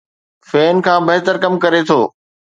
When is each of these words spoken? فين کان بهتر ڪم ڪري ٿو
فين 0.49 0.75
کان 0.85 1.01
بهتر 1.09 1.35
ڪم 1.43 1.53
ڪري 1.63 1.81
ٿو 1.89 1.99